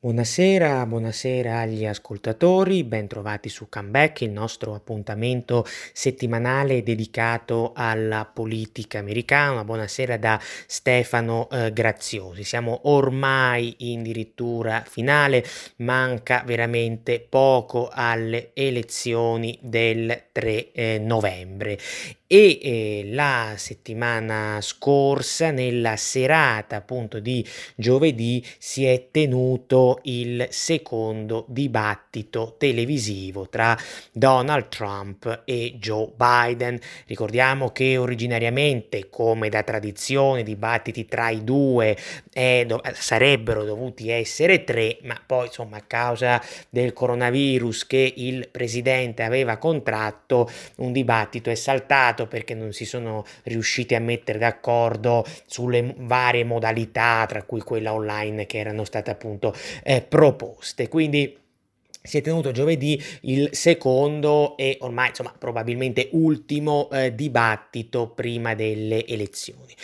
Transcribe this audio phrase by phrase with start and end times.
[0.00, 9.64] Buonasera, buonasera agli ascoltatori, bentrovati su Comeback, il nostro appuntamento settimanale dedicato alla politica americana.
[9.64, 12.44] Buonasera da Stefano eh, Graziosi.
[12.44, 15.44] Siamo ormai in dirittura finale,
[15.78, 21.76] manca veramente poco alle elezioni del 3 eh, novembre
[22.30, 31.44] e eh, la settimana scorsa nella serata appunto di giovedì si è tenuto il secondo
[31.48, 33.76] dibattito televisivo tra
[34.12, 36.78] Donald Trump e Joe Biden.
[37.06, 41.96] Ricordiamo che originariamente come da tradizione dibattiti tra i due
[42.38, 48.48] eh, do- sarebbero dovuti essere tre ma poi insomma a causa del coronavirus che il
[48.48, 55.24] presidente aveva contratto un dibattito è saltato perché non si sono riusciti a mettere d'accordo
[55.46, 60.88] sulle varie modalità, tra cui quella online che erano state appunto eh, proposte.
[60.88, 61.36] Quindi
[62.00, 69.04] si è tenuto giovedì il secondo e ormai insomma probabilmente ultimo eh, dibattito prima delle
[69.04, 69.74] elezioni.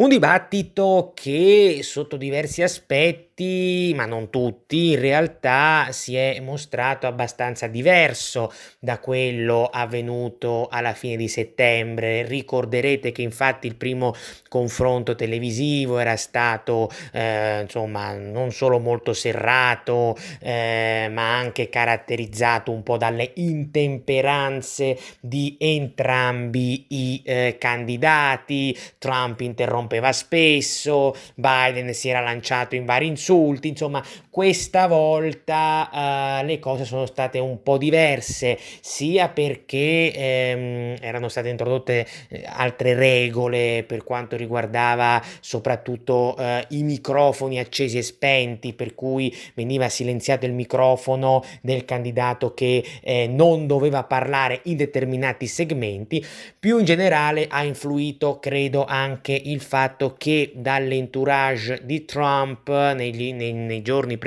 [0.00, 3.26] Un dibattito che sotto diversi aspetti
[3.94, 11.16] ma non tutti, in realtà si è mostrato abbastanza diverso da quello avvenuto alla fine
[11.16, 12.26] di settembre.
[12.26, 14.12] Ricorderete che infatti il primo
[14.48, 22.82] confronto televisivo era stato eh, insomma non solo molto serrato, eh, ma anche caratterizzato un
[22.82, 28.76] po' dalle intemperanze di entrambi i eh, candidati.
[28.98, 29.40] Trump
[29.88, 34.04] interrompeva spesso, Biden si era lanciato in vari insulti, insomma
[34.38, 35.90] questa volta
[36.40, 42.44] uh, le cose sono state un po' diverse, sia perché ehm, erano state introdotte eh,
[42.46, 49.88] altre regole per quanto riguardava soprattutto uh, i microfoni accesi e spenti, per cui veniva
[49.88, 56.24] silenziato il microfono del candidato che eh, non doveva parlare in determinati segmenti,
[56.56, 63.52] più in generale ha influito credo anche il fatto che dall'entourage di Trump negli nei,
[63.52, 64.26] nei giorni precedenti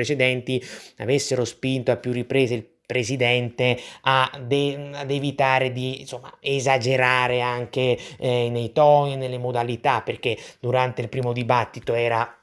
[0.97, 8.73] avessero spinto a più riprese il presidente ad evitare di insomma, esagerare anche eh, nei
[8.73, 12.40] toni e nelle modalità perché durante il primo dibattito era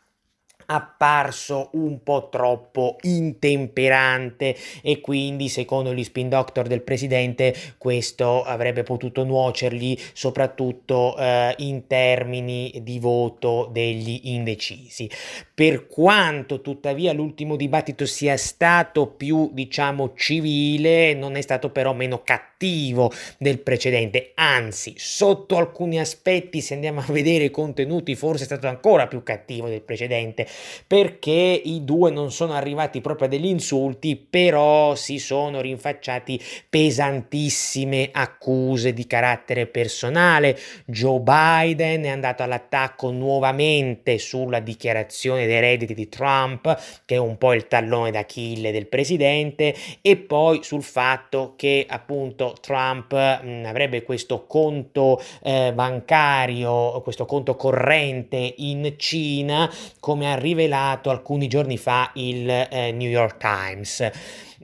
[0.71, 8.83] apparso un po' troppo intemperante e quindi secondo gli spin doctor del presidente questo avrebbe
[8.83, 15.11] potuto nuocergli soprattutto eh, in termini di voto degli indecisi.
[15.55, 22.23] Per quanto tuttavia l'ultimo dibattito sia stato più diciamo civile, non è stato però meno
[22.23, 28.47] cattivo del precedente, anzi sotto alcuni aspetti se andiamo a vedere i contenuti forse è
[28.47, 30.47] stato ancora più cattivo del precedente
[30.87, 38.11] perché i due non sono arrivati proprio a degli insulti, però si sono rinfacciati pesantissime
[38.13, 40.59] accuse di carattere personale.
[40.85, 47.39] Joe Biden è andato all'attacco nuovamente sulla dichiarazione dei redditi di Trump, che è un
[47.39, 54.03] po' il tallone d'Achille del presidente, e poi sul fatto che appunto Trump mh, avrebbe
[54.03, 59.71] questo conto eh, bancario, questo conto corrente in Cina,
[60.01, 64.11] come ha rivelato alcuni giorni fa il eh, New York Times.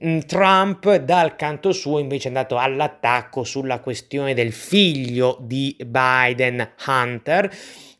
[0.05, 6.73] Mm, Trump dal canto suo invece è andato all'attacco sulla questione del figlio di Biden,
[6.87, 7.51] Hunter,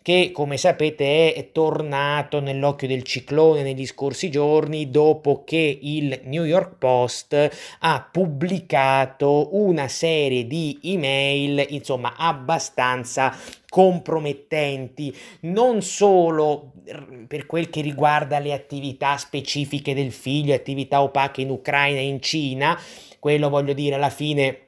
[0.05, 6.45] che come sapete è tornato nell'occhio del ciclone negli scorsi giorni dopo che il New
[6.45, 13.35] York Post ha pubblicato una serie di email insomma abbastanza
[13.67, 15.17] compromettenti.
[15.41, 16.73] Non solo
[17.27, 22.21] per quel che riguarda le attività specifiche del figlio, attività opache in Ucraina e in
[22.21, 22.79] Cina,
[23.19, 24.64] quello voglio dire alla fine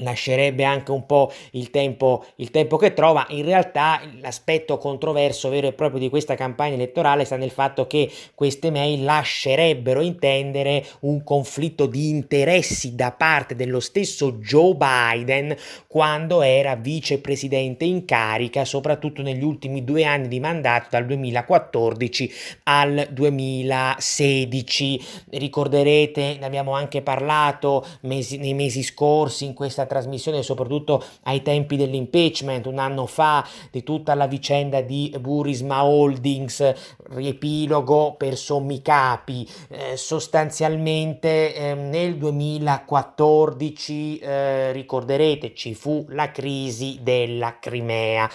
[0.00, 3.24] lascerebbe anche un po' il tempo, il tempo che trova.
[3.30, 8.10] In realtà l'aspetto controverso vero e proprio di questa campagna elettorale sta nel fatto che
[8.34, 15.56] queste mail lascerebbero intendere un conflitto di interessi da parte dello stesso Joe Biden
[15.86, 22.32] quando era vicepresidente in carica, soprattutto negli ultimi due anni di mandato, dal 2014
[22.64, 25.00] al 2016.
[25.30, 31.76] Ricorderete, ne abbiamo anche parlato mesi, nei mesi scorsi in questa trasmissione soprattutto ai tempi
[31.76, 36.72] dell'impeachment, un anno fa, di tutta la vicenda di Burisma Holdings,
[37.10, 46.98] riepilogo per sommi capi, eh, sostanzialmente eh, nel 2014 eh, ricorderete ci fu la crisi
[47.02, 48.30] della Crimea.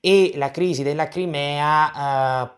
[0.00, 2.50] E la crisi della Crimea eh,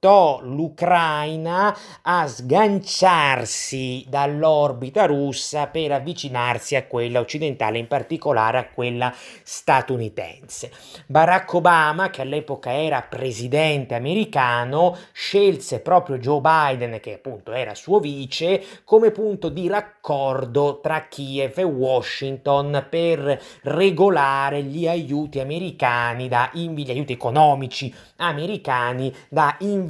[0.00, 9.12] portò l'Ucraina a sganciarsi dall'orbita russa per avvicinarsi a quella occidentale, in particolare a quella
[9.42, 10.72] statunitense.
[11.06, 18.00] Barack Obama, che all'epoca era presidente americano, scelse proprio Joe Biden, che appunto era suo
[18.00, 26.50] vice, come punto di raccordo tra Kiev e Washington per regolare gli aiuti americani da
[26.54, 29.89] gli aiuti economici americani da inviare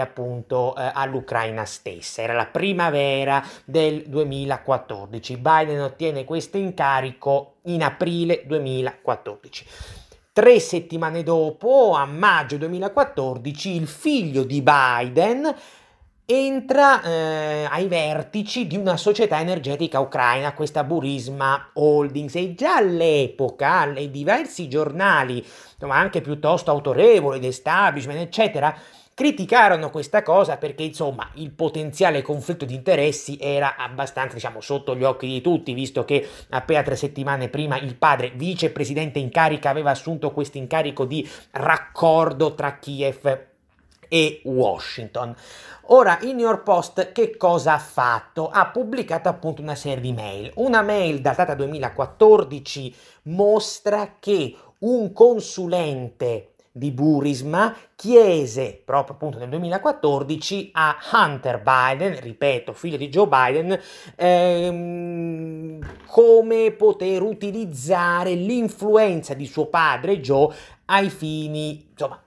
[0.00, 2.22] appunto eh, all'Ucraina stessa.
[2.22, 5.36] Era la primavera del 2014.
[5.36, 9.66] Biden ottiene questo incarico in aprile 2014.
[10.32, 15.54] Tre settimane dopo, a maggio 2014, il figlio di Biden
[16.30, 23.86] entra eh, ai vertici di una società energetica ucraina, questa Burisma Holdings, e già all'epoca
[23.86, 28.78] nei diversi giornali, insomma, anche piuttosto autorevoli, establishment, eccetera,
[29.18, 35.02] criticarono questa cosa perché insomma il potenziale conflitto di interessi era abbastanza diciamo sotto gli
[35.02, 39.90] occhi di tutti visto che appena tre settimane prima il padre vicepresidente in carica aveva
[39.90, 43.46] assunto questo incarico di raccordo tra Kiev
[44.06, 45.34] e Washington.
[45.86, 48.48] Ora, il New York Post che cosa ha fatto?
[48.48, 50.52] Ha pubblicato appunto una serie di mail.
[50.54, 60.70] Una mail datata 2014 mostra che un consulente di Burisma chiese proprio appunto nel 2014
[60.72, 63.78] a Hunter Biden, ripeto, figlio di Joe Biden,
[64.14, 70.54] ehm, come poter utilizzare l'influenza di suo padre Joe
[70.86, 72.22] ai fini, insomma,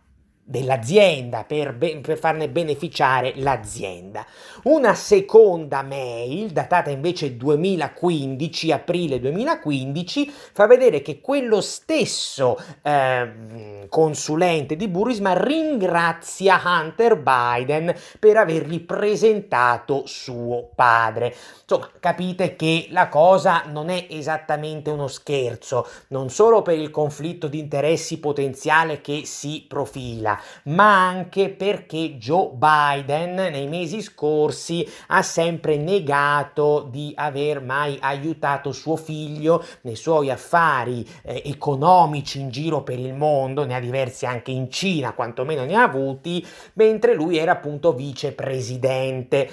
[0.52, 4.26] dell'azienda per, be- per, farne beneficiare l'azienda.
[4.64, 14.76] Una seconda mail, datata invece 2015, aprile 2015, fa vedere che quello stesso eh, consulente
[14.76, 21.34] di Burisma ringrazia Hunter Biden per avergli presentato suo padre.
[21.62, 27.48] Insomma, capite che la cosa non è esattamente uno scherzo, non solo per il conflitto
[27.48, 35.22] di interessi potenziale che si profila, ma anche perché Joe Biden nei mesi scorsi ha
[35.22, 42.84] sempre negato di aver mai aiutato suo figlio nei suoi affari eh, economici in giro
[42.84, 47.38] per il mondo, ne ha diversi anche in Cina, quantomeno ne ha avuti, mentre lui
[47.38, 49.50] era appunto vicepresidente.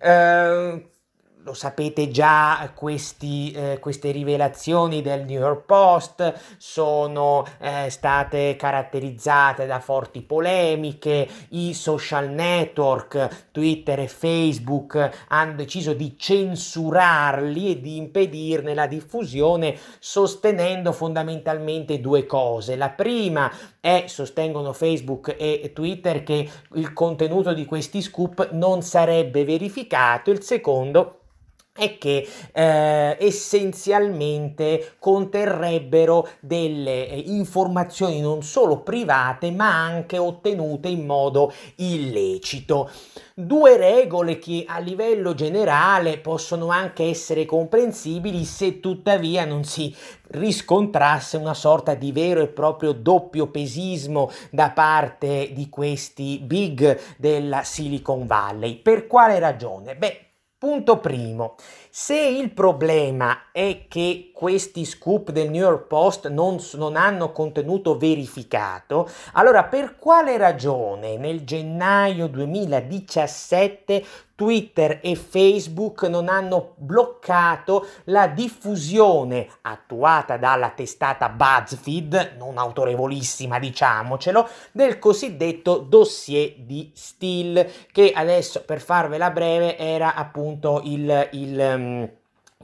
[0.00, 0.88] Uh,
[1.42, 9.66] lo sapete già, questi, eh, queste rivelazioni del New York Post sono eh, state caratterizzate
[9.66, 17.96] da forti polemiche, i social network, Twitter e Facebook hanno deciso di censurarli e di
[17.96, 22.76] impedirne la diffusione sostenendo fondamentalmente due cose.
[22.76, 29.44] La prima è, sostengono Facebook e Twitter, che il contenuto di questi scoop non sarebbe
[29.44, 31.16] verificato, il secondo
[31.72, 41.06] è che eh, essenzialmente conterrebbero delle eh, informazioni non solo private ma anche ottenute in
[41.06, 42.90] modo illecito.
[43.34, 49.94] Due regole che a livello generale possono anche essere comprensibili se tuttavia non si
[50.32, 57.62] riscontrasse una sorta di vero e proprio doppio pesismo da parte di questi big della
[57.62, 58.76] Silicon Valley.
[58.76, 59.96] Per quale ragione?
[59.96, 60.29] Beh,
[60.60, 61.56] Punto primo,
[61.92, 67.98] se il problema è che questi scoop del New York Post non, non, hanno contenuto
[67.98, 74.04] verificato, allora per quale ragione nel gennaio 2017
[74.40, 84.48] Twitter e Facebook non hanno bloccato la diffusione attuata dalla testata BuzzFeed, non autorevolissima diciamocelo,
[84.72, 91.78] del cosiddetto dossier di Steele, che adesso per farvela breve era appunto il, il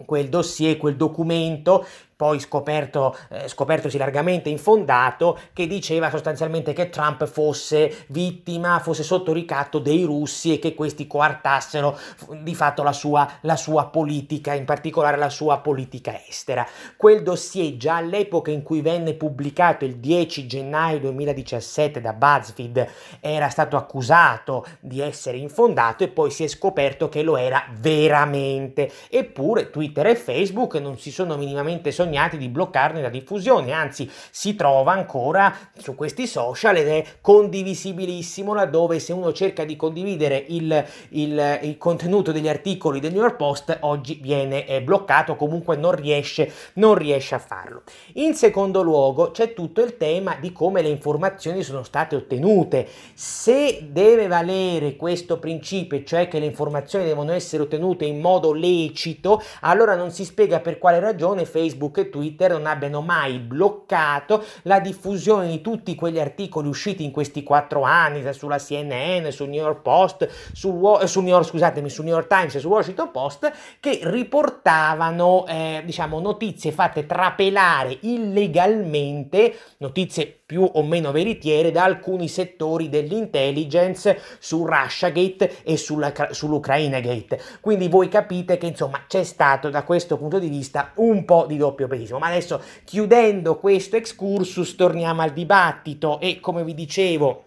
[0.07, 1.85] quel dossier, quel documento
[2.17, 9.35] poi scoperto, eh, scopertosi largamente infondato, che diceva sostanzialmente che Trump fosse vittima, fosse sotto
[9.35, 11.99] ricatto dei russi e che questi coartassero
[12.41, 16.67] di fatto la sua, la sua politica, in particolare la sua politica estera.
[16.97, 22.89] Quel dossier già all'epoca in cui venne pubblicato il 10 gennaio 2017 da BuzzFeed
[23.21, 28.91] era stato accusato di essere infondato e poi si è scoperto che lo era veramente.
[29.11, 34.09] Eppure Twitter e Facebook non si sono minimamente sono sognati di bloccarne la diffusione, anzi
[34.31, 40.45] si trova ancora su questi social ed è condivisibilissimo laddove se uno cerca di condividere
[40.49, 45.77] il, il, il contenuto degli articoli del New York Post oggi viene eh, bloccato, comunque
[45.77, 47.83] non riesce, non riesce a farlo.
[48.15, 52.87] In secondo luogo c'è tutto il tema di come le informazioni sono state ottenute.
[53.15, 59.43] Se deve valere questo principio, cioè che le informazioni devono essere ottenute in modo lecito,
[59.63, 64.81] allora non si spiega per quale ragione Facebook e Twitter non abbiano mai bloccato la
[64.81, 69.83] diffusione di tutti quegli articoli usciti in questi quattro anni sulla CNN, sul New York
[69.83, 74.01] Post, sul, sul New York, scusatemi, sul New York Times e sul Washington Post che
[74.03, 82.89] riportavano eh, diciamo notizie fatte trapelare illegalmente, notizie più o meno veritiere da alcuni settori
[82.89, 87.41] dell'intelligence su Russiagate e sulla, sull'Ukraina Gate.
[87.61, 91.57] Quindi voi capite che insomma c'è stato da questo punto di vista un po' di
[91.57, 92.19] doppio pedismo.
[92.19, 97.46] Ma adesso chiudendo questo excursus torniamo al dibattito e come vi dicevo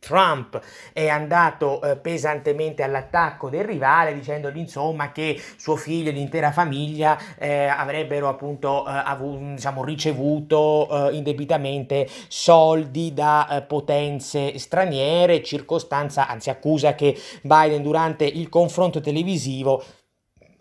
[0.00, 0.60] Trump
[0.92, 7.16] è andato eh, pesantemente all'attacco del rivale dicendogli insomma che suo figlio e l'intera famiglia
[7.38, 16.26] eh, avrebbero appunto eh, avu- diciamo, ricevuto eh, indebitamente soldi da eh, potenze straniere, circostanza,
[16.26, 19.84] anzi accusa che Biden durante il confronto televisivo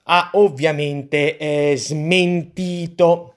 [0.03, 3.35] ha ovviamente eh, smentito.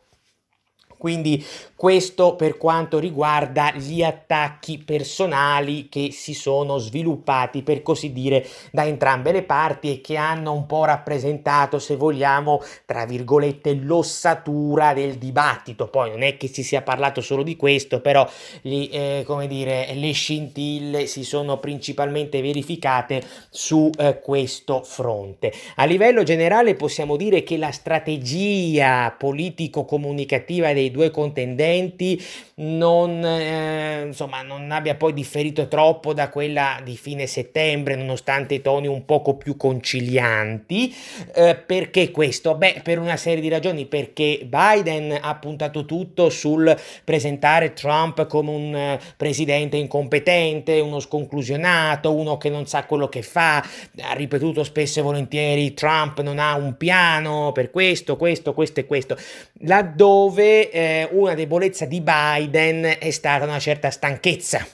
[0.98, 1.44] Quindi
[1.82, 8.84] questo per quanto riguarda gli attacchi personali che si sono sviluppati, per così dire, da
[8.84, 15.16] entrambe le parti e che hanno un po' rappresentato, se vogliamo, tra virgolette, l'ossatura del
[15.16, 15.88] dibattito.
[15.88, 19.92] Poi non è che si sia parlato solo di questo, però gli, eh, come dire,
[19.94, 25.52] le scintille si sono principalmente verificate su eh, questo fronte.
[25.74, 32.20] A livello generale possiamo dire che la strategia politico-comunicativa dei due contendenti precedenti
[32.62, 38.62] non, eh, insomma, non abbia poi differito troppo da quella di fine settembre, nonostante i
[38.62, 40.94] toni un poco più concilianti.
[41.34, 42.54] Eh, perché questo?
[42.54, 48.50] Beh, per una serie di ragioni, perché Biden ha puntato tutto sul presentare Trump come
[48.50, 54.62] un eh, presidente incompetente, uno sconclusionato, uno che non sa quello che fa, ha ripetuto
[54.62, 59.16] spesso e volentieri Trump non ha un piano per questo, questo, questo e questo,
[59.60, 64.66] laddove eh, una debolezza di Biden è stata una certa stanchezza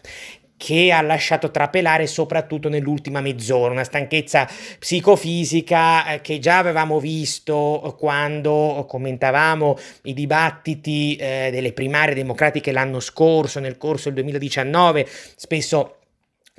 [0.59, 4.47] che ha lasciato trapelare soprattutto nell'ultima mezz'ora, una stanchezza
[4.79, 12.99] psicofisica eh, che già avevamo visto quando commentavamo i dibattiti eh, delle primarie democratiche l'anno
[12.99, 15.07] scorso, nel corso del 2019,
[15.37, 15.98] spesso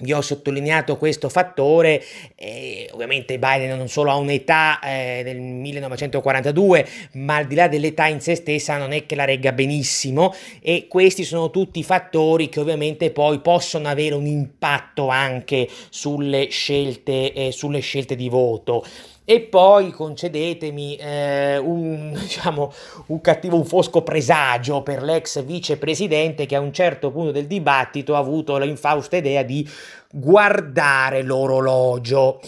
[0.02, 2.04] vi ho sottolineato questo fattore,
[2.36, 8.08] eh, ovviamente Biden non solo ha un'età eh, del 1942, ma al di là dell'età
[8.08, 12.60] in sé stessa non è che la regga benissimo e questi sono tutti fattori che
[12.60, 18.84] ovviamente poi possono avere un impatto anche sulle scelte, eh, sulle scelte di voto.
[19.30, 22.74] E poi concedetemi eh, un, diciamo,
[23.10, 28.16] un cattivo, un fosco presagio per l'ex vicepresidente che a un certo punto del dibattito
[28.16, 29.70] ha avuto l'infausta idea di
[30.12, 32.40] guardare l'orologio.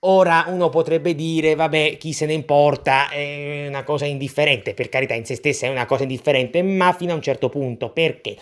[0.00, 5.14] Ora uno potrebbe dire, vabbè, chi se ne importa, è una cosa indifferente, per carità
[5.14, 8.36] in se stessa è una cosa indifferente, ma fino a un certo punto, perché?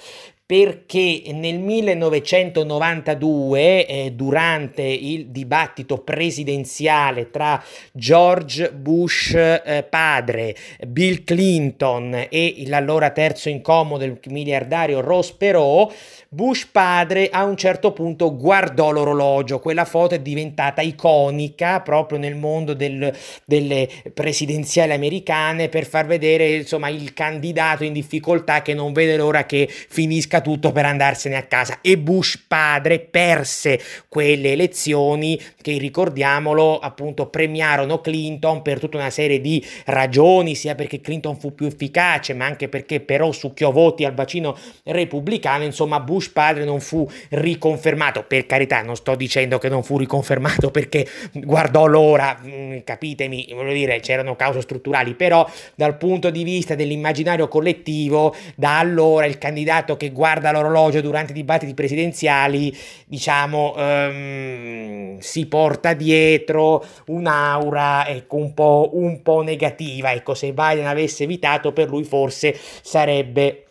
[0.46, 10.54] Perché nel 1992, eh, durante il dibattito presidenziale tra George Bush eh, padre,
[10.86, 15.94] Bill Clinton e l'allora terzo incomodo, il miliardario Ross Perot,
[16.34, 22.34] Bush padre a un certo punto guardò l'orologio, quella foto è diventata iconica proprio nel
[22.34, 28.92] mondo del, delle presidenziali americane per far vedere insomma il candidato in difficoltà che non
[28.92, 31.78] vede l'ora che finisca tutto per andarsene a casa.
[31.80, 39.40] E Bush padre perse quelle elezioni che ricordiamolo appunto premiarono Clinton per tutta una serie
[39.40, 44.14] di ragioni sia perché Clinton fu più efficace ma anche perché però succhiò voti al
[44.14, 45.62] bacino repubblicano.
[45.62, 49.98] Insomma Bush Bush padre non fu riconfermato, per carità non sto dicendo che non fu
[49.98, 56.42] riconfermato perché guardò l'ora, mm, capitemi, voglio dire, c'erano cause strutturali, però dal punto di
[56.44, 62.74] vista dell'immaginario collettivo, da allora il candidato che guarda l'orologio durante i dibattiti presidenziali,
[63.06, 70.86] diciamo, um, si porta dietro un'aura ecco, un, po', un po' negativa, ecco, se Biden
[70.86, 73.63] avesse evitato per lui forse sarebbe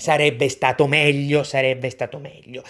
[0.00, 2.62] sarebbe stato meglio, sarebbe stato meglio.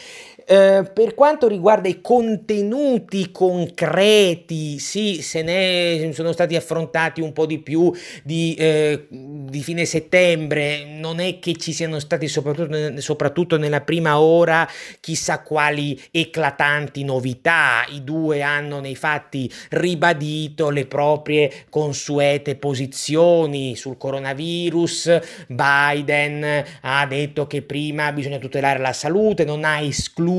[0.46, 7.46] Eh, per quanto riguarda i contenuti concreti, sì, se ne sono stati affrontati un po'
[7.46, 7.92] di più
[8.22, 14.20] di, eh, di fine settembre, non è che ci siano stati soprattutto, soprattutto nella prima
[14.20, 14.68] ora
[15.00, 23.96] chissà quali eclatanti novità, i due hanno nei fatti ribadito le proprie consuete posizioni sul
[23.96, 25.18] coronavirus,
[25.48, 30.29] Biden ha detto che prima bisogna tutelare la salute, non ha escluso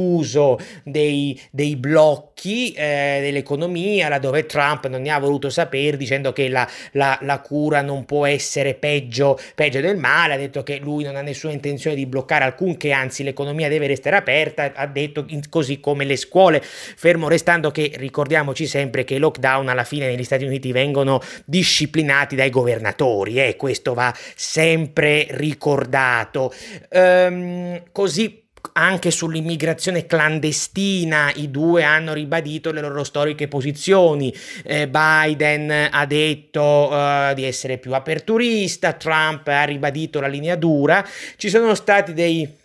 [0.83, 6.67] dei, dei blocchi eh, dell'economia, laddove Trump non ne ha voluto sapere dicendo che la,
[6.93, 11.15] la, la cura non può essere peggio, peggio, del male, ha detto che lui non
[11.15, 16.05] ha nessuna intenzione di bloccare alcunché, anzi l'economia deve restare aperta, ha detto così come
[16.05, 20.71] le scuole, fermo restando che ricordiamoci sempre che i lockdown alla fine negli Stati Uniti
[20.71, 26.53] vengono disciplinati dai governatori e eh, questo va sempre ricordato.
[26.89, 28.40] Ehm, così
[28.73, 34.33] anche sull'immigrazione clandestina i due hanno ribadito le loro storiche posizioni.
[34.63, 41.05] Eh, Biden ha detto uh, di essere più aperturista, Trump ha ribadito la linea dura.
[41.35, 42.59] Ci sono stati dei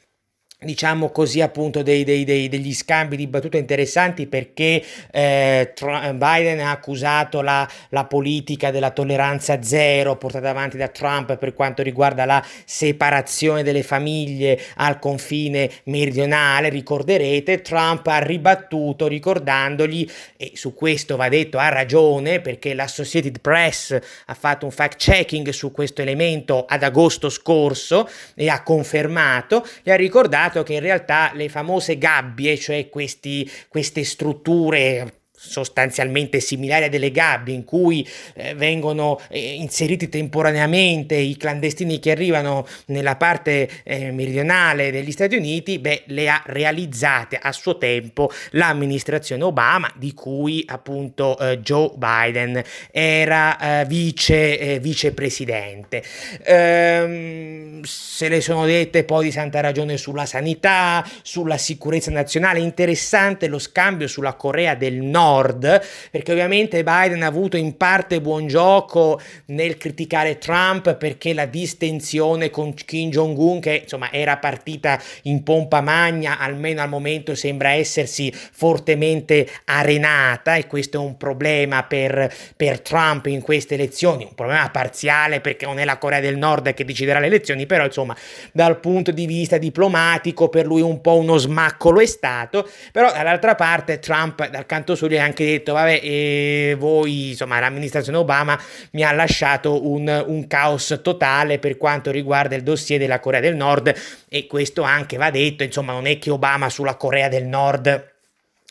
[0.58, 5.74] diciamo così appunto dei, dei, dei, degli scambi di battute interessanti perché eh,
[6.14, 11.82] Biden ha accusato la, la, politica della tolleranza zero portata avanti da Trump per quanto
[11.82, 16.70] riguarda la separazione delle famiglie al confine meridionale.
[16.70, 23.98] Ricorderete Trump ha ribattuto ricordandogli e su questo va detto ha ragione perché l'Associated Press
[24.24, 29.92] ha fatto un fact checking su questo elemento ad agosto scorso e ha confermato e
[29.92, 36.84] ha ricordato rivelato che in realtà le famose gabbie, cioè questi, queste strutture sostanzialmente similari
[36.84, 43.16] a delle gabbie in cui eh, vengono eh, inseriti temporaneamente i clandestini che arrivano nella
[43.16, 49.92] parte eh, meridionale degli Stati Uniti, beh, le ha realizzate a suo tempo l'amministrazione Obama,
[49.96, 56.02] di cui appunto eh, Joe Biden era eh, vice, eh, vicepresidente.
[56.44, 63.48] Ehm, se le sono dette poi di santa ragione sulla sanità, sulla sicurezza nazionale, interessante
[63.48, 68.46] lo scambio sulla Corea del Nord Nord, perché ovviamente Biden ha avuto in parte buon
[68.46, 75.42] gioco nel criticare Trump perché la distensione con Kim Jong-un, che insomma era partita in
[75.42, 82.32] pompa magna, almeno al momento sembra essersi fortemente arenata e questo è un problema per,
[82.56, 86.72] per Trump in queste elezioni, un problema parziale perché non è la Corea del Nord
[86.72, 88.16] che deciderà le elezioni, però insomma
[88.52, 93.54] dal punto di vista diplomatico per lui un po' uno smaccolo è stato, però dall'altra
[93.56, 98.58] parte Trump dal canto suo ha anche detto, vabbè, eh, voi, insomma, l'amministrazione Obama
[98.92, 103.56] mi ha lasciato un, un caos totale per quanto riguarda il dossier della Corea del
[103.56, 103.94] Nord
[104.28, 108.14] e questo anche va detto, insomma, non è che Obama sulla Corea del Nord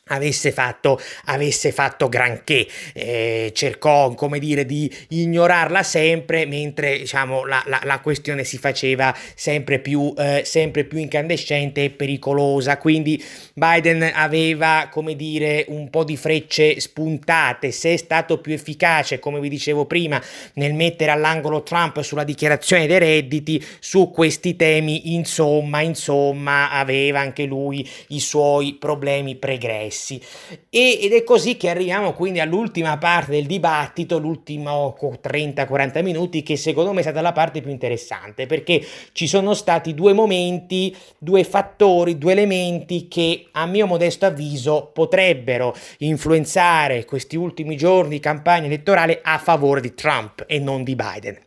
[0.10, 7.64] avesse fatto, avesse fatto granché, eh, cercò come dire di ignorarla sempre mentre diciamo la,
[7.66, 12.78] la, la questione si faceva sempre più, eh, sempre più incandescente e pericolosa.
[12.78, 13.24] Quindi
[13.56, 17.72] Biden aveva come dire un po' di frecce spuntate.
[17.72, 20.22] Se è stato più efficace come vi dicevo prima
[20.54, 27.46] nel mettere all'angolo Trump sulla dichiarazione dei redditi su questi temi insomma insomma aveva anche
[27.46, 30.22] lui i suoi problemi pregressi stessi.
[30.70, 36.58] E, ed è così che arriviamo quindi all'ultima parte del dibattito, l'ultimo 30-40 minuti, che
[36.58, 41.44] secondo me è stata la parte più interessante, perché ci sono stati due momenti, due
[41.44, 48.66] fattori, due elementi che a mio modesto avviso potrebbero influenzare questi ultimi giorni di campagna
[48.66, 51.38] elettorale a favore di Trump e non di Biden.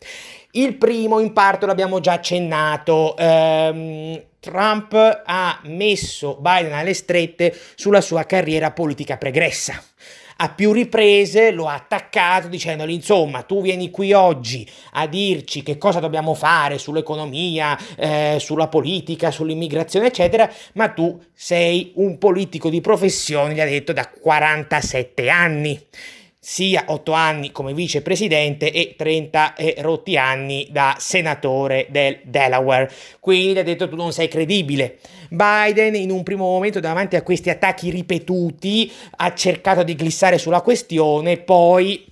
[0.58, 8.00] Il primo in parte l'abbiamo già accennato, ehm, Trump ha messo Biden alle strette sulla
[8.00, 9.80] sua carriera politica pregressa.
[10.38, 15.78] A più riprese lo ha attaccato dicendogli insomma tu vieni qui oggi a dirci che
[15.78, 22.80] cosa dobbiamo fare sull'economia, eh, sulla politica, sull'immigrazione eccetera, ma tu sei un politico di
[22.80, 25.80] professione, gli ha detto da 47 anni
[26.40, 32.90] sia 8 anni come vicepresidente e 30 e rotti anni da senatore del Delaware.
[33.18, 34.98] Quindi ha detto tu non sei credibile.
[35.28, 40.62] Biden in un primo momento davanti a questi attacchi ripetuti ha cercato di glissare sulla
[40.62, 42.06] questione, poi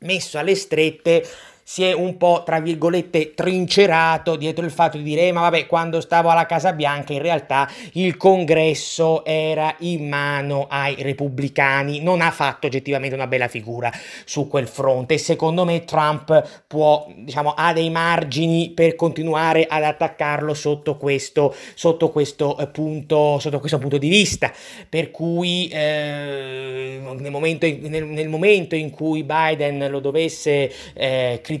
[0.00, 1.24] messo alle strette
[1.70, 5.66] si è un po', tra virgolette, trincerato dietro il fatto di dire, eh, ma vabbè,
[5.66, 12.22] quando stavo alla Casa Bianca in realtà il congresso era in mano ai repubblicani, non
[12.22, 13.92] ha fatto oggettivamente una bella figura
[14.24, 15.12] su quel fronte.
[15.14, 21.54] E secondo me Trump può, diciamo, ha dei margini per continuare ad attaccarlo sotto questo,
[21.74, 24.50] sotto questo eh, punto, sotto questo punto di vista,
[24.88, 31.56] per cui eh, nel, momento nel, nel, momento in cui Biden lo dovesse eh, criticare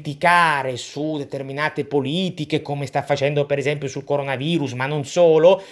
[0.76, 5.62] su determinate politiche, come sta facendo per esempio sul coronavirus, ma non solo,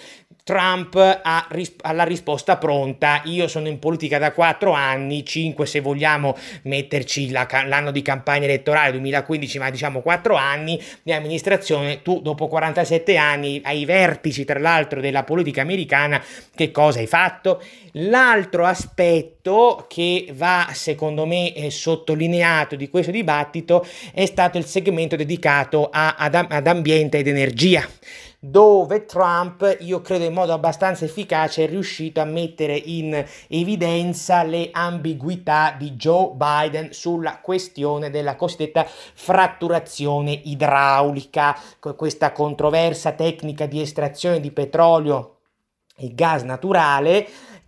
[0.46, 1.48] Trump ha,
[1.80, 3.20] ha, la risposta pronta.
[3.24, 8.44] Io sono in politica da quattro anni, cinque se vogliamo metterci la, l'anno di campagna
[8.44, 12.00] elettorale 2015, ma diciamo quattro anni di amministrazione.
[12.02, 16.22] Tu dopo 47 anni ai vertici, tra l'altro, della politica americana,
[16.54, 17.60] che cosa hai fatto?
[17.94, 23.84] L'altro aspetto che va, secondo me, eh, sottolineato di questo dibattito
[24.14, 27.84] è stato il segmento dedicato a, ad, ad ambiente ed energia
[28.48, 34.68] dove Trump, io credo in modo abbastanza efficace, è riuscito a mettere in evidenza le
[34.72, 41.58] ambiguità di Joe Biden sulla questione della cosiddetta fratturazione idraulica,
[41.96, 45.32] questa controversa tecnica di estrazione di petrolio
[45.96, 47.26] e gas naturale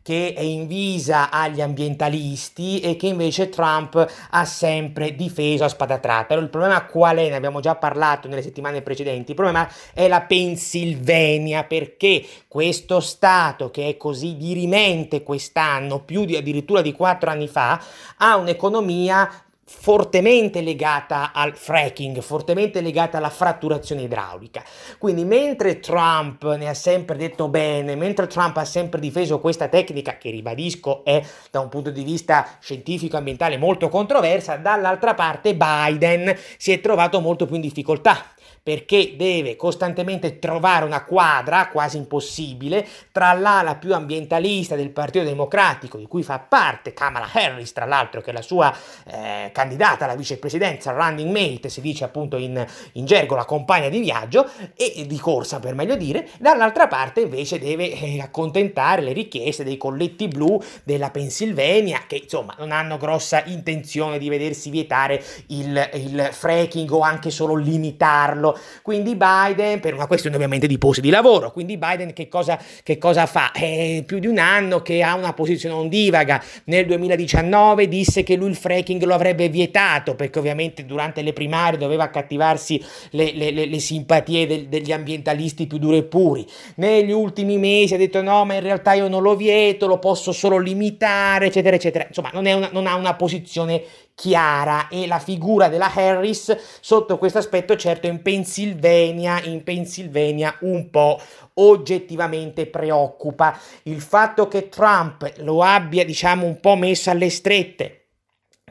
[0.08, 6.32] che è invisa agli ambientalisti e che invece Trump ha sempre difeso a spada tratta.
[6.32, 7.28] Allora, il problema qual è?
[7.28, 9.32] Ne abbiamo già parlato nelle settimane precedenti.
[9.32, 16.36] Il problema è la Pennsylvania perché questo stato che è così dirimente quest'anno, più di
[16.36, 17.78] addirittura di quattro anni fa,
[18.16, 24.64] ha un'economia fortemente legata al fracking, fortemente legata alla fratturazione idraulica.
[24.96, 30.16] Quindi mentre Trump ne ha sempre detto bene, mentre Trump ha sempre difeso questa tecnica
[30.16, 36.34] che ribadisco è da un punto di vista scientifico ambientale molto controversa, dall'altra parte Biden
[36.56, 38.24] si è trovato molto più in difficoltà
[38.68, 45.96] perché deve costantemente trovare una quadra quasi impossibile tra l'ala più ambientalista del Partito Democratico,
[45.96, 48.70] di cui fa parte Kamala Harris, tra l'altro, che è la sua
[49.06, 54.00] eh, candidata alla vicepresidenza, running mate, si dice appunto in, in gergo la compagna di
[54.00, 59.64] viaggio, e di corsa per meglio dire, dall'altra parte invece deve eh, accontentare le richieste
[59.64, 65.90] dei colletti blu della Pennsylvania, che insomma non hanno grossa intenzione di vedersi vietare il,
[65.94, 71.10] il fracking o anche solo limitarlo quindi Biden, per una questione ovviamente di posti di
[71.10, 73.52] lavoro, quindi Biden che cosa, che cosa fa?
[73.52, 76.42] È più di un anno che ha una posizione ondivaga.
[76.64, 81.78] Nel 2019 disse che lui il fracking lo avrebbe vietato perché ovviamente durante le primarie
[81.78, 86.46] doveva accattivarsi le, le, le, le simpatie del, degli ambientalisti più duri e puri.
[86.76, 90.32] Negli ultimi mesi ha detto no, ma in realtà io non lo vieto, lo posso
[90.32, 92.06] solo limitare, eccetera, eccetera.
[92.06, 93.82] Insomma, non, una, non ha una posizione
[94.18, 100.90] chiara e la figura della Harris sotto questo aspetto certo in Pennsylvania, in Pennsylvania un
[100.90, 101.20] po'
[101.54, 103.56] oggettivamente preoccupa.
[103.84, 108.07] Il fatto che Trump lo abbia diciamo un po' messo alle strette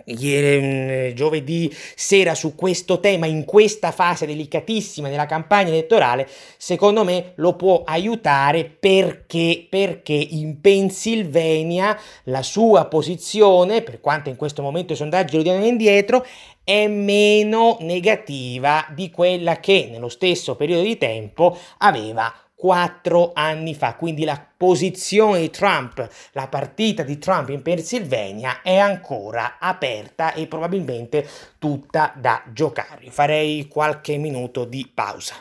[0.08, 7.04] ieri, mm, giovedì sera su questo tema in questa fase delicatissima della campagna elettorale, secondo
[7.04, 14.62] me lo può aiutare perché, perché in Pennsylvania la sua posizione, per quanto in questo
[14.62, 16.26] momento i sondaggi lo diano indietro,
[16.64, 23.94] è meno negativa di quella che nello stesso periodo di tempo aveva quattro anni fa.
[23.94, 30.48] Quindi la posizione di Trump, la partita di Trump in Pennsylvania è ancora aperta e
[30.48, 31.28] probabilmente
[31.60, 33.12] tutta da giocare.
[33.12, 35.36] Farei qualche minuto di pausa.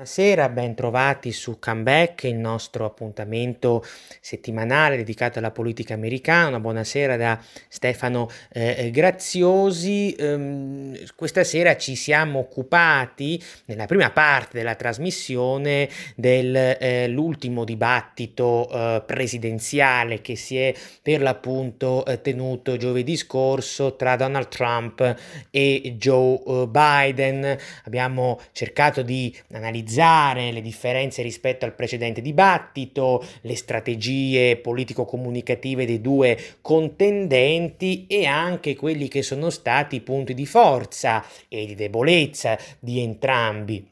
[0.00, 3.84] Buonasera, ben trovati su Comeback, il nostro appuntamento
[4.18, 6.58] settimanale dedicato alla politica americana.
[6.58, 10.16] Buonasera da Stefano eh, Graziosi.
[10.18, 15.86] Um, questa sera ci siamo occupati, nella prima parte della trasmissione,
[16.16, 24.16] dell'ultimo eh, dibattito eh, presidenziale che si è per l'appunto eh, tenuto giovedì scorso tra
[24.16, 25.16] Donald Trump
[25.50, 27.58] e Joe eh, Biden.
[27.84, 36.00] Abbiamo cercato di analizzare analizzare le differenze rispetto al precedente dibattito, le strategie politico-comunicative dei
[36.00, 42.56] due contendenti e anche quelli che sono stati i punti di forza e di debolezza
[42.78, 43.89] di entrambi.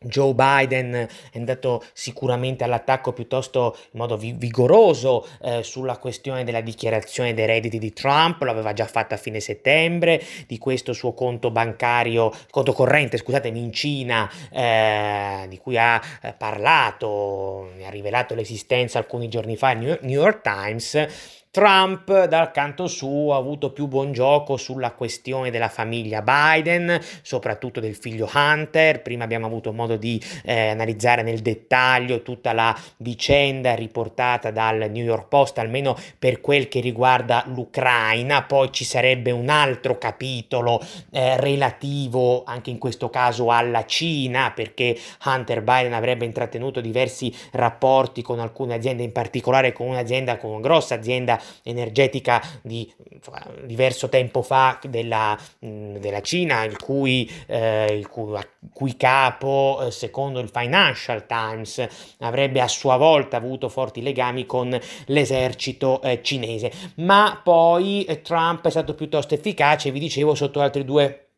[0.00, 6.60] Joe Biden è andato sicuramente all'attacco piuttosto in modo vi- vigoroso eh, sulla questione della
[6.60, 11.50] dichiarazione dei redditi di Trump, l'aveva già fatta a fine settembre, di questo suo conto
[11.50, 18.34] bancario, conto corrente, scusatemi, in Cina, eh, di cui ha eh, parlato, ne ha rivelato
[18.36, 23.86] l'esistenza alcuni giorni fa il New York Times Trump dal canto suo ha avuto più
[23.86, 29.00] buon gioco sulla questione della famiglia Biden, soprattutto del figlio Hunter.
[29.00, 35.04] Prima abbiamo avuto modo di eh, analizzare nel dettaglio tutta la vicenda riportata dal New
[35.04, 38.42] York Post, almeno per quel che riguarda l'Ucraina.
[38.42, 40.80] Poi ci sarebbe un altro capitolo
[41.10, 48.20] eh, relativo anche in questo caso alla Cina, perché Hunter Biden avrebbe intrattenuto diversi rapporti
[48.20, 54.08] con alcune aziende, in particolare con un'azienda, con una grossa azienda energetica di insomma, diverso
[54.08, 58.38] tempo fa della, della Cina, il cui, eh, il cui,
[58.72, 61.86] cui capo, eh, secondo il Financial Times,
[62.18, 66.72] avrebbe a sua volta avuto forti legami con l'esercito eh, cinese.
[66.96, 71.28] Ma poi eh, Trump è stato piuttosto efficace, vi dicevo, sotto altri due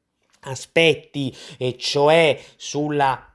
[0.43, 3.30] aspetti, e cioè sulla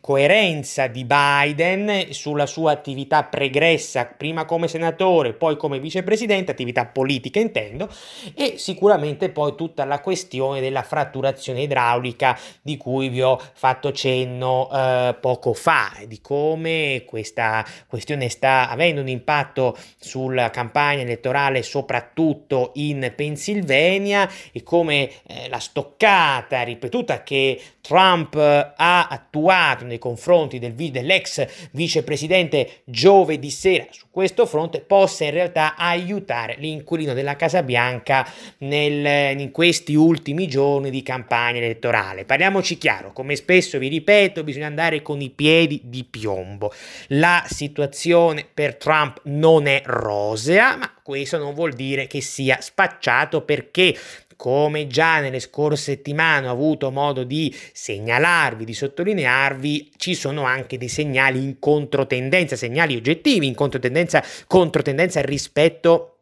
[0.00, 7.38] coerenza di Biden sulla sua attività pregressa, prima come senatore, poi come vicepresidente, attività politica
[7.38, 7.88] intendo,
[8.34, 14.68] e sicuramente poi tutta la questione della fratturazione idraulica di cui vi ho fatto cenno
[14.72, 22.72] eh, poco fa, di come questa questione sta avendo un impatto sulla campagna elettorale soprattutto
[22.74, 30.74] in Pennsylvania e come eh, la stoccata ripetuta che Trump ha attuato nei confronti del,
[30.74, 38.24] dell'ex vicepresidente giovedì sera su questo fronte possa in realtà aiutare l'inquilino della Casa Bianca
[38.58, 42.24] nel, in questi ultimi giorni di campagna elettorale.
[42.24, 46.72] Parliamoci chiaro, come spesso vi ripeto, bisogna andare con i piedi di piombo.
[47.08, 53.42] La situazione per Trump non è rosea, ma questo non vuol dire che sia spacciato
[53.42, 53.94] perché
[54.36, 60.78] come già nelle scorse settimane ho avuto modo di segnalarvi, di sottolinearvi, ci sono anche
[60.78, 66.13] dei segnali in controtendenza, segnali oggettivi in controtendenza, controtendenza rispetto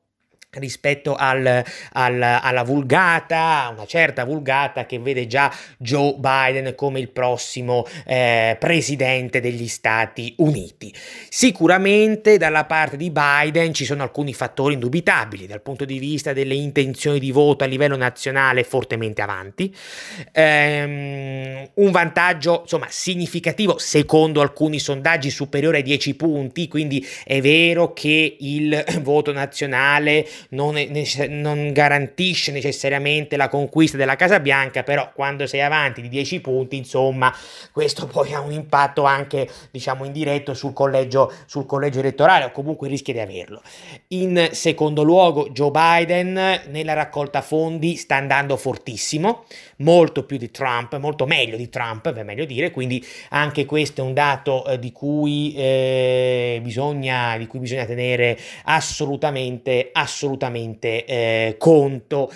[0.59, 7.09] rispetto al, al, alla vulgata, una certa vulgata che vede già Joe Biden come il
[7.09, 10.95] prossimo eh, presidente degli Stati Uniti.
[11.31, 16.53] Sicuramente dalla parte di Biden ci sono alcuni fattori indubitabili dal punto di vista delle
[16.55, 19.75] intenzioni di voto a livello nazionale fortemente avanti,
[20.33, 27.95] ehm, un vantaggio insomma significativo secondo alcuni sondaggi superiore ai 10 punti, quindi è vero
[27.95, 30.87] che il voto nazionale non, è,
[31.29, 36.77] non, garantisce necessariamente la conquista della Casa Bianca, però quando sei avanti di 10 punti,
[36.77, 37.35] insomma,
[37.73, 42.89] questo poi ha un impatto anche, diciamo, indiretto sul collegio, sul collegio elettorale, o comunque
[42.89, 43.63] rischia di averlo.
[44.09, 49.45] In secondo luogo, Joe Biden nella raccolta fondi sta andando fortissimo,
[49.79, 54.05] molto più di Trump, molto meglio di Trump, è meglio dire, quindi anche questo è
[54.05, 61.57] un dato eh, di, cui, eh, bisogna, di cui bisogna tenere assolutamente, assolutamente assolutamente eh,
[61.59, 62.33] conto.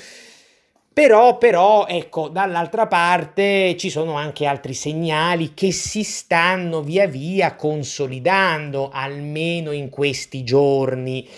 [0.93, 7.55] Però, però, ecco, dall'altra parte ci sono anche altri segnali che si stanno via via
[7.55, 11.29] consolidando, almeno in questi giorni.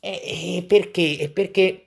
[0.00, 1.18] E, e perché?
[1.18, 1.84] E perché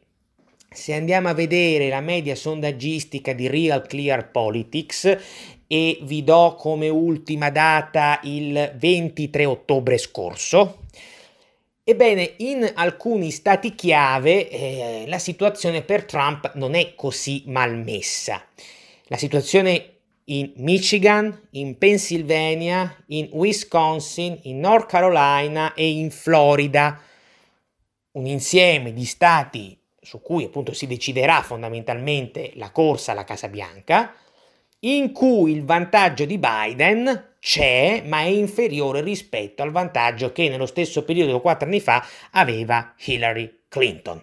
[0.70, 5.18] se andiamo a vedere la media sondaggistica di Real Clear Politics
[5.68, 10.85] e vi do come ultima data il 23 ottobre scorso,
[11.88, 18.44] Ebbene, in alcuni stati chiave eh, la situazione per Trump non è così malmessa.
[19.04, 27.00] La situazione in Michigan, in Pennsylvania, in Wisconsin, in North Carolina e in Florida,
[28.14, 34.12] un insieme di stati su cui appunto si deciderà fondamentalmente la corsa alla Casa Bianca,
[34.86, 40.66] in cui il vantaggio di Biden c'è, ma è inferiore rispetto al vantaggio che nello
[40.66, 44.22] stesso periodo, quattro anni fa, aveva Hillary Clinton.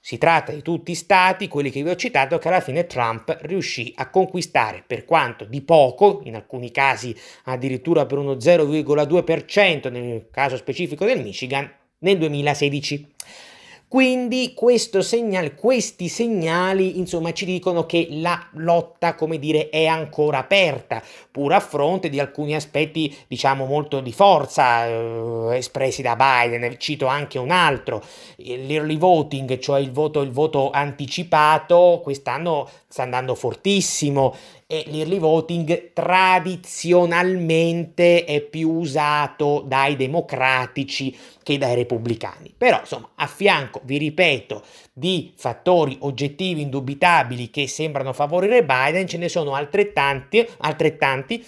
[0.00, 3.36] Si tratta di tutti i stati, quelli che vi ho citato, che alla fine Trump
[3.42, 10.28] riuscì a conquistare, per quanto di poco, in alcuni casi addirittura per uno 0,2% nel
[10.30, 13.14] caso specifico del Michigan, nel 2016.
[13.92, 14.54] Quindi
[15.02, 21.52] segnale, questi segnali insomma ci dicono che la lotta, come dire, è ancora aperta, pur
[21.52, 26.76] a fronte di alcuni aspetti, diciamo, molto di forza eh, espressi da Biden.
[26.78, 28.02] Cito anche un altro,
[28.36, 34.34] l'early voting, cioè il voto, il voto anticipato, quest'anno sta andando fortissimo
[34.72, 42.54] e l'early voting tradizionalmente è più usato dai democratici che dai repubblicani.
[42.56, 44.62] Però, insomma, a fianco, vi ripeto,
[44.94, 51.46] di fattori oggettivi indubitabili che sembrano favorire Biden, ce ne sono altrettanti, altrettanti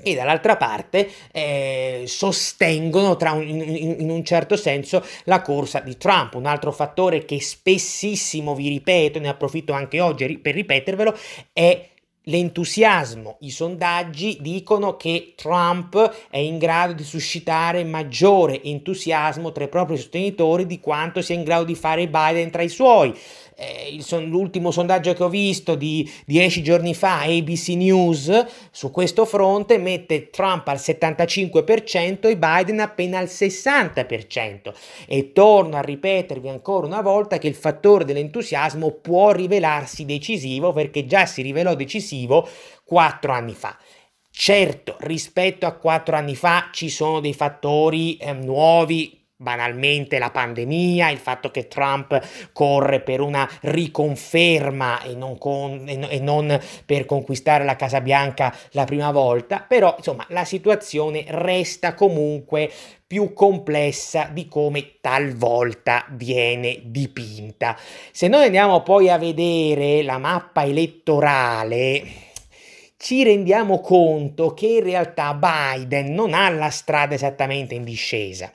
[0.00, 6.34] e dall'altra parte eh, sostengono un, in, in, un certo senso la corsa di Trump.
[6.34, 11.18] Un altro fattore che spessissimo vi ripeto, ne approfitto anche oggi per ripetervelo,
[11.52, 11.88] è
[12.24, 13.36] l'entusiasmo.
[13.40, 19.96] I sondaggi dicono che Trump è in grado di suscitare maggiore entusiasmo tra i propri
[19.96, 23.14] sostenitori di quanto sia in grado di fare Biden tra i suoi
[23.56, 29.24] eh, son- l'ultimo sondaggio che ho visto di dieci giorni fa, ABC News, su questo
[29.24, 34.72] fronte mette Trump al 75% e Biden appena al 60%.
[35.06, 41.06] E torno a ripetervi ancora una volta che il fattore dell'entusiasmo può rivelarsi decisivo perché
[41.06, 42.48] già si rivelò decisivo
[42.84, 43.76] quattro anni fa.
[44.36, 51.10] Certo, rispetto a quattro anni fa ci sono dei fattori eh, nuovi banalmente la pandemia,
[51.10, 52.18] il fatto che Trump
[52.52, 58.84] corre per una riconferma e non, con, e non, per conquistare la Casa Bianca la
[58.84, 62.70] prima volta, però insomma la situazione resta comunque
[63.06, 67.76] più complessa di come talvolta viene dipinta.
[68.12, 72.02] Se noi andiamo poi a vedere la mappa elettorale,
[72.96, 78.50] ci rendiamo conto che in realtà Biden non ha la strada esattamente in discesa.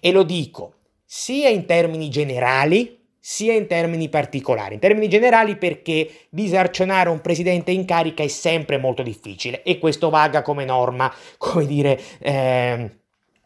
[0.00, 0.74] E lo dico
[1.10, 4.74] sia in termini generali, sia in termini particolari.
[4.74, 10.10] In termini generali perché disarcionare un presidente in carica è sempre molto difficile e questo
[10.10, 12.90] vaga come norma, come dire, eh,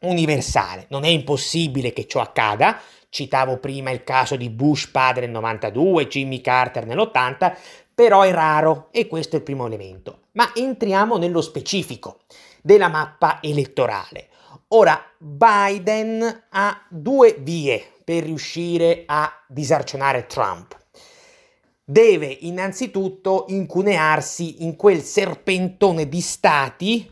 [0.01, 0.87] universale.
[0.89, 2.81] Non è impossibile che ciò accada.
[3.09, 7.57] Citavo prima il caso di Bush padre nel 92, Jimmy Carter nell'80,
[7.95, 10.23] però è raro e questo è il primo elemento.
[10.33, 12.21] Ma entriamo nello specifico
[12.63, 14.29] della mappa elettorale.
[14.69, 20.79] Ora, Biden ha due vie per riuscire a disarcionare Trump.
[21.85, 27.11] Deve innanzitutto incunearsi in quel serpentone di stati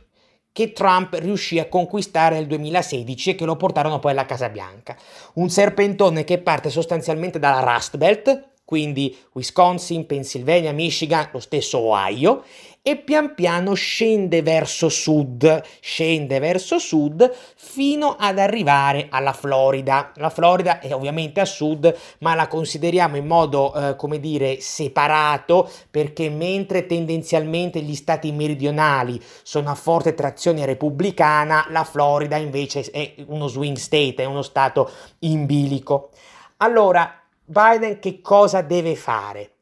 [0.52, 4.96] che Trump riuscì a conquistare nel 2016 e che lo portarono poi alla Casa Bianca.
[5.34, 12.44] Un serpentone che parte sostanzialmente dalla Rust Belt, quindi Wisconsin, Pennsylvania, Michigan, lo stesso Ohio,
[12.82, 20.12] e pian piano scende verso sud, scende verso sud fino ad arrivare alla Florida.
[20.18, 25.68] La Florida è ovviamente a sud, ma la consideriamo in modo, eh, come dire, separato
[25.90, 33.14] perché mentre tendenzialmente gli stati meridionali sono a forte trazione repubblicana, la Florida invece è
[33.26, 36.10] uno swing state, è uno stato in bilico.
[36.58, 37.19] Allora,
[37.50, 39.54] Biden che cosa deve fare?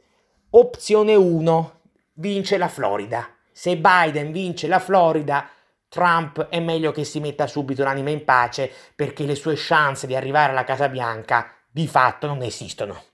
[0.50, 1.80] Opzione 1,
[2.16, 3.26] vince la Florida.
[3.50, 5.48] Se Biden vince la Florida,
[5.88, 10.14] Trump è meglio che si metta subito l'anima in pace perché le sue chance di
[10.14, 13.04] arrivare alla Casa Bianca di fatto non esistono.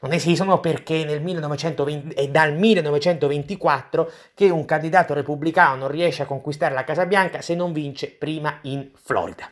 [0.00, 6.26] Non esistono perché nel 1920, è dal 1924 che un candidato repubblicano non riesce a
[6.26, 9.50] conquistare la Casa Bianca se non vince prima in Florida.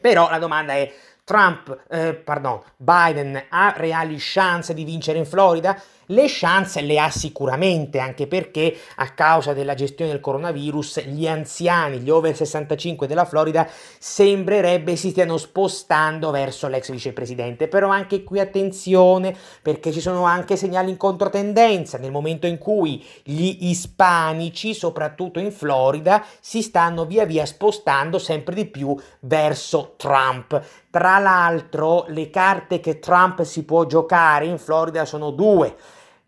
[0.00, 0.92] Però la domanda è
[1.24, 5.80] Trump, eh, pardon, Biden ha reali chance di vincere in Florida?
[6.06, 11.98] Le chance le ha sicuramente, anche perché a causa della gestione del coronavirus gli anziani,
[11.98, 13.66] gli over 65 della Florida,
[13.98, 17.68] sembrerebbe si stiano spostando verso l'ex vicepresidente.
[17.68, 21.96] Però anche qui attenzione, perché ci sono anche segnali in controtendenza.
[21.96, 28.54] Nel momento in cui gli ispanici, soprattutto in Florida, si stanno via via spostando sempre
[28.54, 30.62] di più verso Trump.
[30.90, 35.74] Tra l'altro, le carte che Trump si può giocare in Florida sono due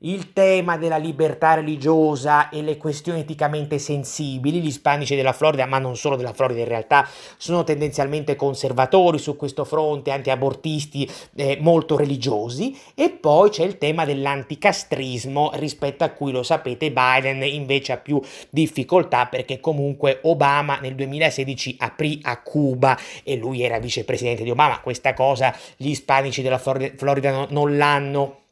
[0.07, 4.61] il tema della libertà religiosa e le questioni eticamente sensibili.
[4.61, 9.37] Gli ispanici della Florida, ma non solo della Florida in realtà, sono tendenzialmente conservatori su
[9.37, 12.77] questo fronte, antiabortisti eh, molto religiosi.
[12.95, 18.21] E poi c'è il tema dell'anticastrismo, rispetto a cui lo sapete Biden invece ha più
[18.51, 24.81] difficoltà perché comunque Obama nel 2016 aprì a Cuba e lui era vicepresidente di Obama.
[24.81, 28.45] Questa cosa gli ispanici della Florida non, l'hanno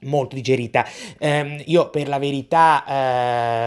[0.00, 0.86] molto digerita.
[1.18, 2.84] Eh, io per la verità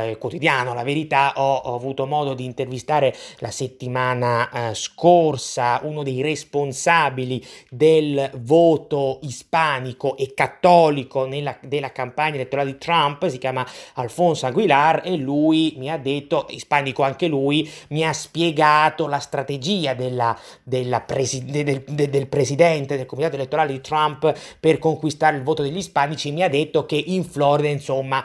[0.07, 6.03] eh, quotidiano, la verità, ho, ho, avuto modo di intervistare la settimana eh, scorsa uno
[6.03, 13.65] dei responsabili del voto ispanico e cattolico nella, della campagna elettorale di Trump, si chiama
[13.93, 19.93] Alfonso Aguilar e lui mi ha detto, ispanico anche lui, mi ha spiegato la strategia
[19.93, 25.63] della, della presi- del, del, presidente del comitato elettorale di Trump per conquistare il voto
[25.63, 28.23] degli ispanici mi ha detto che in Florida, insomma,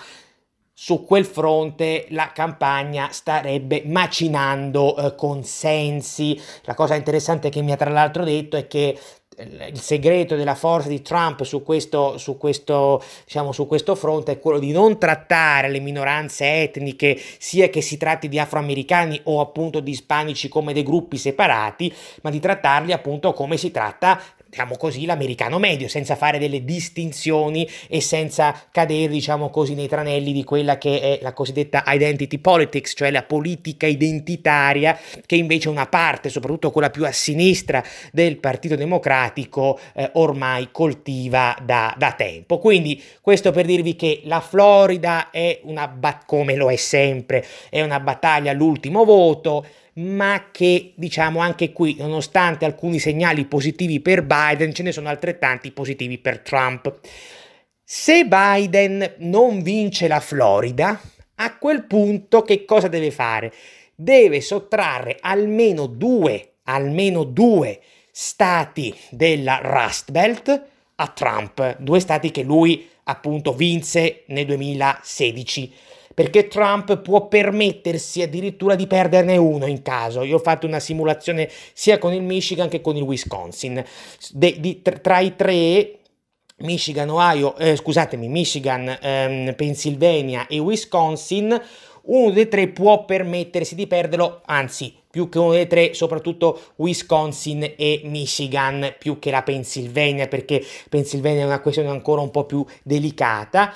[0.76, 6.38] su quel fronte la campagna starebbe macinando eh, consensi.
[6.62, 8.98] La cosa interessante che mi ha tra l'altro detto è che
[9.36, 14.38] il segreto della forza di Trump su questo, su, questo, diciamo, su questo fronte è
[14.38, 19.80] quello di non trattare le minoranze etniche, sia che si tratti di afroamericani o appunto
[19.80, 24.20] di ispanici come dei gruppi separati, ma di trattarli appunto come si tratta
[24.54, 30.32] diciamo così, l'americano medio, senza fare delle distinzioni e senza cadere, diciamo così, nei tranelli
[30.32, 34.96] di quella che è la cosiddetta identity politics, cioè la politica identitaria,
[35.26, 37.82] che invece una parte, soprattutto quella più a sinistra
[38.12, 42.58] del Partito Democratico, eh, ormai coltiva da, da, tempo.
[42.58, 47.98] Quindi questo per dirvi che la Florida è una, come lo è sempre, è una
[47.98, 54.82] battaglia all'ultimo voto, ma che diciamo anche qui, nonostante alcuni segnali positivi per Biden, ce
[54.82, 57.00] ne sono altrettanti positivi per Trump.
[57.82, 61.00] Se Biden non vince la Florida,
[61.36, 63.52] a quel punto che cosa deve fare?
[63.94, 67.80] Deve sottrarre almeno due, almeno due
[68.10, 70.62] stati della Rust Belt
[70.96, 75.72] a Trump, due stati che lui appunto vinse nel 2016
[76.14, 80.22] perché Trump può permettersi addirittura di perderne uno in caso.
[80.22, 83.84] Io ho fatto una simulazione sia con il Michigan che con il Wisconsin.
[84.30, 85.98] De, di, tra i tre
[86.58, 91.60] Michigan, Ohio, eh, scusatemi, Michigan, ehm, Pennsylvania e Wisconsin,
[92.04, 97.74] uno dei tre può permettersi di perderlo, anzi, più che uno dei tre, soprattutto Wisconsin
[97.76, 102.64] e Michigan, più che la Pennsylvania, perché Pennsylvania è una questione ancora un po' più
[102.82, 103.72] delicata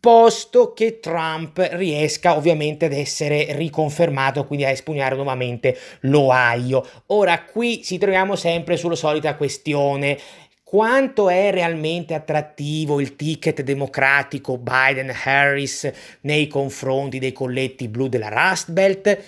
[0.00, 6.84] posto che Trump riesca ovviamente ad essere riconfermato, quindi a espugnare nuovamente l'Ohio.
[7.08, 10.18] Ora qui ci troviamo sempre sulla solita questione.
[10.64, 15.90] Quanto è realmente attrattivo il ticket democratico Biden-Harris
[16.22, 19.18] nei confronti dei colletti blu della Rust Belt?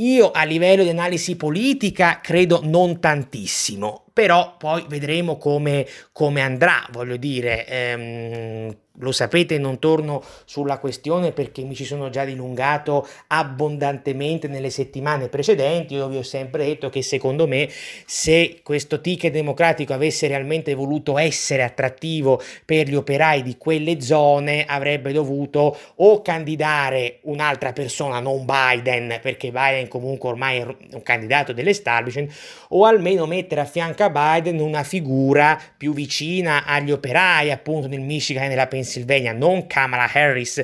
[0.00, 6.86] Io a livello di analisi politica credo non tantissimo, però poi vedremo come, come andrà,
[6.90, 13.06] voglio dire, ehm, lo sapete, non torno sulla questione perché mi ci sono già dilungato
[13.28, 15.94] abbondantemente nelle settimane precedenti.
[15.94, 17.68] Io vi ho sempre detto che secondo me
[18.06, 24.64] se questo ticket democratico avesse realmente voluto essere attrattivo per gli operai di quelle zone,
[24.64, 31.52] avrebbe dovuto o candidare un'altra persona, non Biden, perché Biden comunque ormai è un candidato
[31.52, 32.32] dell'establishment,
[32.68, 38.00] o almeno mettere a fianco a Biden una figura più vicina agli operai, appunto nel
[38.00, 40.62] Michigan e nella Pennsylvania Pennsylvania, non Kamala Harris,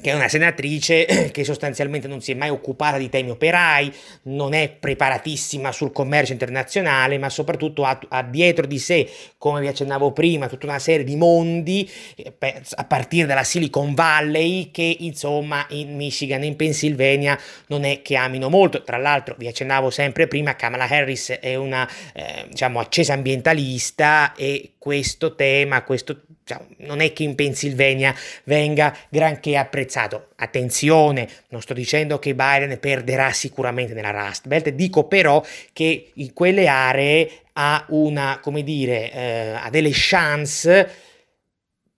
[0.00, 3.92] che è una senatrice che sostanzialmente non si è mai occupata di temi operai,
[4.24, 9.66] non è preparatissima sul commercio internazionale, ma soprattutto ha, ha dietro di sé, come vi
[9.66, 12.32] accennavo prima, tutta una serie di mondi, eh,
[12.74, 18.16] a partire dalla Silicon Valley, che insomma in Michigan e in Pennsylvania non è che
[18.16, 18.82] amino molto.
[18.82, 24.74] Tra l'altro, vi accennavo sempre prima, Kamala Harris è una eh, diciamo accesa ambientalista e
[24.78, 30.28] questo tema, questo cioè, non è che in Pennsylvania venga granché apprezzato.
[30.36, 35.44] Attenzione, non sto dicendo che Biden perderà sicuramente nella Rust Belt, dico però
[35.74, 40.90] che in quelle aree ha una, come dire, eh, ha delle chance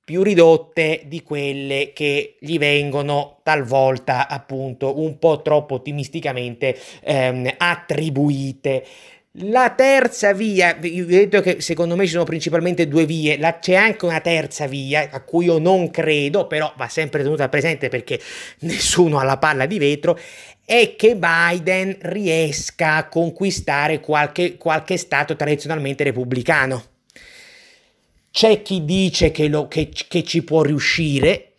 [0.04, 8.84] più ridotte di quelle che gli vengono talvolta appunto un po' troppo ottimisticamente ehm, attribuite.
[9.34, 13.60] La terza via, vi ho detto che secondo me ci sono principalmente due vie, la,
[13.60, 17.88] c'è anche una terza via a cui io non credo, però va sempre tenuta presente
[17.88, 18.20] perché
[18.62, 20.18] nessuno ha la palla di vetro,
[20.64, 26.84] è che Biden riesca a conquistare qualche, qualche stato tradizionalmente repubblicano.
[28.32, 31.49] C'è chi dice che, lo, che, che ci può riuscire,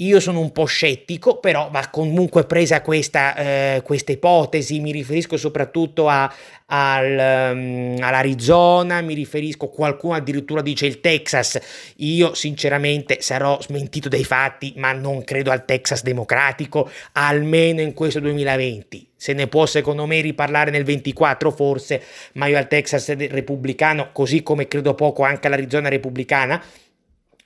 [0.00, 5.36] io sono un po' scettico, però va comunque presa questa, eh, questa ipotesi, mi riferisco
[5.36, 6.32] soprattutto a,
[6.66, 11.60] al, um, all'Arizona, mi riferisco, qualcuno addirittura dice il Texas,
[11.96, 18.20] io sinceramente sarò smentito dai fatti, ma non credo al Texas democratico, almeno in questo
[18.20, 19.08] 2020.
[19.16, 22.02] Se ne può secondo me riparlare nel 24 forse,
[22.34, 26.62] ma io al Texas repubblicano, così come credo poco anche all'Arizona repubblicana,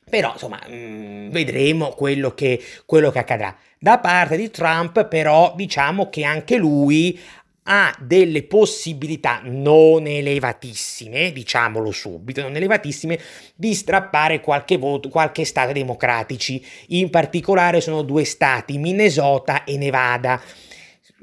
[0.09, 3.57] però insomma mh, mm, vedremo quello che, quello che accadrà.
[3.79, 7.19] Da parte di Trump però diciamo che anche lui
[7.67, 13.19] ha delle possibilità non elevatissime, diciamolo subito, non elevatissime,
[13.55, 16.63] di strappare qualche voto, qualche stato democratici.
[16.89, 20.41] In particolare sono due stati, Minnesota e Nevada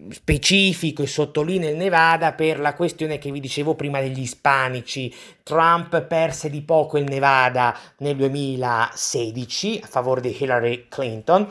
[0.09, 5.13] specifico e sottolineo il Nevada per la questione che vi dicevo prima degli ispanici.
[5.43, 11.47] Trump perse di poco il Nevada nel 2016 a favore di Hillary Clinton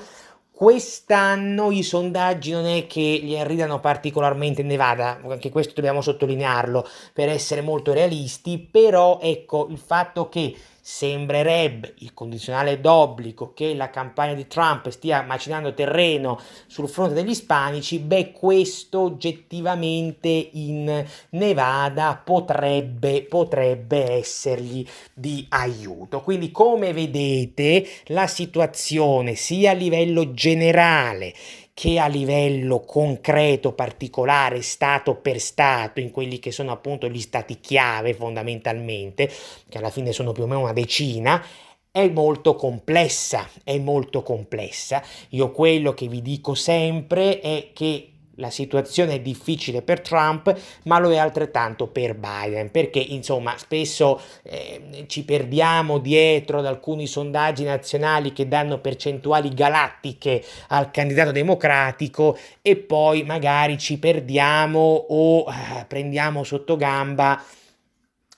[0.60, 6.86] Quest'anno i sondaggi non è che gli arridano particolarmente in Nevada, anche questo dobbiamo sottolinearlo
[7.14, 13.90] per essere molto realisti, però ecco il fatto che sembrerebbe il condizionale d'obbligo che la
[13.90, 22.20] campagna di Trump stia macinando terreno sul fronte degli ispanici, beh questo oggettivamente in Nevada
[22.22, 26.20] potrebbe, potrebbe essergli di aiuto.
[26.22, 31.34] Quindi come vedete la situazione sia a livello generale
[31.80, 37.58] che a livello concreto, particolare, stato per stato, in quelli che sono appunto gli stati
[37.58, 39.30] chiave fondamentalmente,
[39.66, 41.42] che alla fine sono più o meno una decina,
[41.90, 45.02] è molto complessa, è molto complessa.
[45.30, 48.09] Io quello che vi dico sempre è che
[48.40, 54.20] la situazione è difficile per Trump, ma lo è altrettanto per Biden, perché insomma spesso
[54.42, 62.36] eh, ci perdiamo dietro ad alcuni sondaggi nazionali che danno percentuali galattiche al candidato democratico
[62.62, 67.40] e poi magari ci perdiamo o eh, prendiamo sotto gamba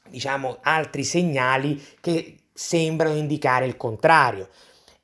[0.08, 4.48] diciamo altri segnali che sembrano indicare il contrario.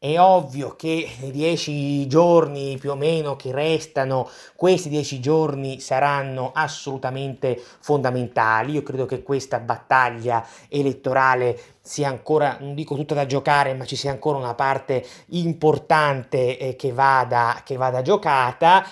[0.01, 6.53] È ovvio che nei dieci giorni più o meno che restano, questi dieci giorni saranno
[6.55, 8.74] assolutamente fondamentali.
[8.74, 13.96] Io credo che questa battaglia elettorale sia ancora, non dico tutta da giocare, ma ci
[13.96, 18.86] sia ancora una parte importante eh, che, vada, che vada giocata.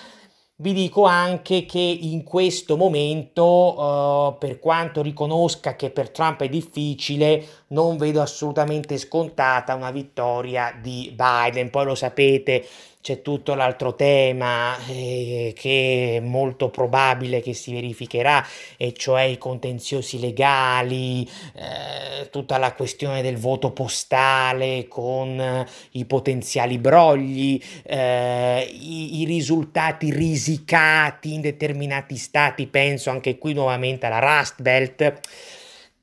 [0.59, 6.49] Vi dico anche che in questo momento, uh, per quanto riconosca che per Trump è
[6.49, 11.69] difficile, non vedo assolutamente scontata una vittoria di Biden.
[11.69, 12.65] Poi lo sapete,
[13.07, 18.45] c'è tutto l'altro tema eh, che è molto probabile che si verificherà,
[18.75, 26.03] e cioè i contenziosi legali, eh, tutta la questione del voto postale con eh, i
[26.03, 34.19] potenziali brogli, eh, i, i risultati risicati in determinati stati, penso anche qui nuovamente alla
[34.19, 35.21] Rust Belt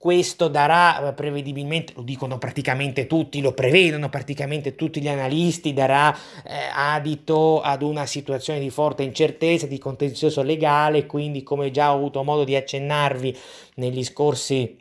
[0.05, 6.15] questo darà eh, prevedibilmente, lo dicono praticamente tutti, lo prevedono praticamente tutti gli analisti, darà
[6.15, 11.97] eh, adito ad una situazione di forte incertezza, di contenzioso legale, quindi come già ho
[11.97, 13.35] avuto modo di accennarvi
[13.77, 14.77] negli scorsi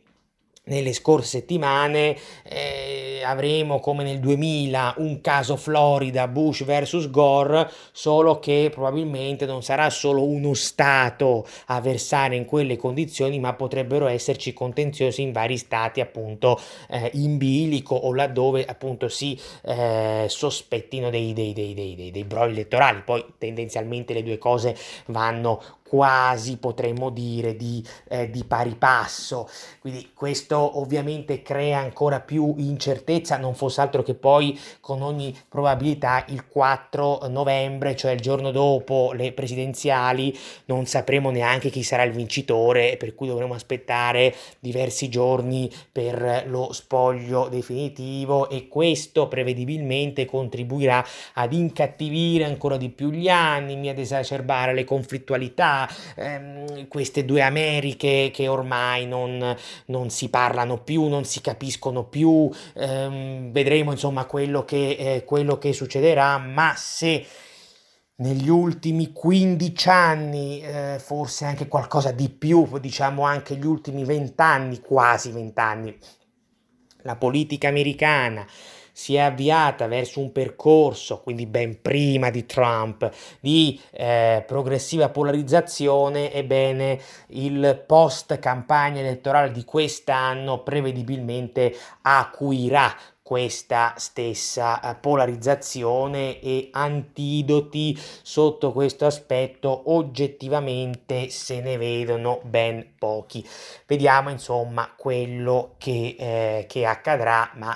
[0.65, 8.39] nelle scorse settimane eh, avremo come nel 2000 un caso Florida Bush versus Gore solo
[8.39, 14.53] che probabilmente non sarà solo uno stato a versare in quelle condizioni ma potrebbero esserci
[14.53, 16.59] contenziosi in vari stati appunto
[16.89, 22.53] eh, in bilico o laddove appunto si eh, sospettino dei, dei, dei, dei, dei brogli
[22.53, 23.01] elettorali.
[23.03, 24.75] Poi tendenzialmente le due cose
[25.07, 25.61] vanno
[25.93, 29.47] quasi potremmo dire di, eh, di, pari passo.
[29.79, 36.25] Quindi questo ovviamente crea ancora più incertezza, non fosse altro che poi con ogni probabilità
[36.29, 40.35] il 4 novembre, cioè il giorno dopo le presidenziali,
[40.65, 46.73] non sapremo neanche chi sarà il vincitore, per cui dovremo aspettare diversi giorni per lo
[46.73, 54.73] spoglio definitivo e questo prevedibilmente contribuirà ad incattivire ancora di più gli animi, ad esacerbare
[54.73, 55.81] le conflittualità
[56.15, 59.55] ehm, queste due Americhe che ormai non,
[59.87, 65.57] non, si parlano più, non si capiscono più, ehm, vedremo insomma quello che, eh, quello
[65.57, 67.25] che succederà, ma se
[68.15, 74.33] negli ultimi 15 anni, eh, forse anche qualcosa di più, diciamo anche gli ultimi 20
[74.41, 75.97] anni, quasi 20 anni,
[77.01, 78.45] la politica americana
[78.93, 86.31] si è avviata verso un percorso, quindi ben prima di Trump, di eh, progressiva polarizzazione,
[86.31, 97.97] ebbene il post campagna elettorale di quest'anno prevedibilmente acuirà questa stessa eh, polarizzazione e antidoti
[98.21, 103.43] sotto questo aspetto oggettivamente se ne vedono ben pochi.
[103.87, 107.75] Vediamo insomma quello che, eh, che accadrà, ma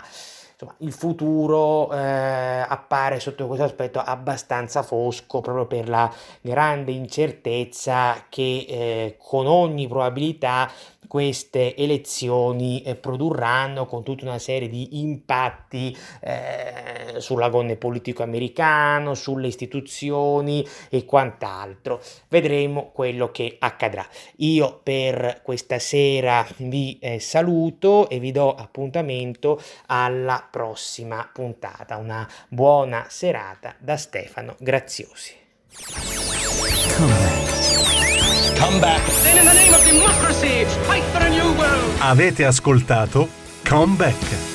[0.60, 1.97] insomma, il futuro eh,
[2.68, 9.88] appare sotto questo aspetto abbastanza fosco proprio per la grande incertezza che eh, con ogni
[9.88, 10.70] probabilità
[11.08, 19.47] queste elezioni eh, produrranno con tutta una serie di impatti eh, sull'agone politico americano, sulle
[19.47, 22.01] istituzioni e quant'altro.
[22.28, 24.05] Vedremo quello che accadrà.
[24.38, 31.98] Io per questa sera vi eh, saluto e vi do appuntamento alla prossima puntata.
[31.98, 35.36] Una buona serata da Stefano Graziosi.
[36.95, 38.60] Come back.
[38.60, 39.22] Come back.
[39.22, 41.95] Then in the name of democracy, fight for a new world.
[42.00, 43.28] Avete ascoltato
[43.64, 44.47] Come Back.